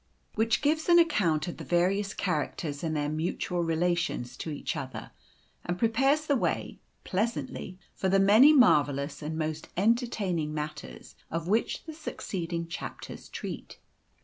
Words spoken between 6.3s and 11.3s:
WAY, PLEASANTLY, FOR THE MANY MARVELLOUS AND MOST ENTERTAINING MATTERS